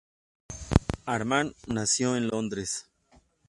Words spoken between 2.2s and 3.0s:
Londres.